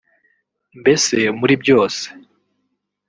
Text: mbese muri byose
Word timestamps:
mbese 0.79 1.17
muri 1.39 1.53
byose 1.61 2.03